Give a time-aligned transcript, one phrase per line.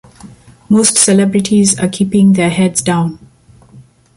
[0.67, 3.19] Most celebrities are keeping their heads down.